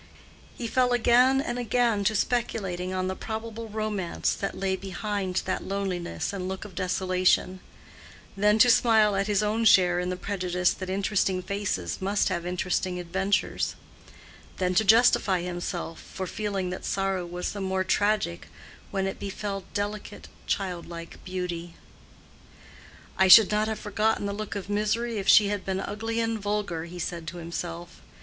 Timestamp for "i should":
23.19-23.51